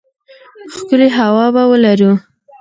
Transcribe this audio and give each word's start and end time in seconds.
ښکلې 0.75 1.07
هوا 1.17 1.45
به 1.53 1.63
ولرو. 1.71 2.11